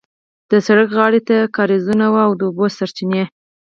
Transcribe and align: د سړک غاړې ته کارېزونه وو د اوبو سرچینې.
د 0.49 0.51
سړک 0.67 0.89
غاړې 0.97 1.21
ته 1.29 1.37
کارېزونه 1.55 2.05
وو 2.13 2.29
د 2.39 2.41
اوبو 2.49 2.65
سرچینې. 2.77 3.23